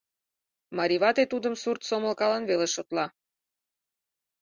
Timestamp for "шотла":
2.75-3.05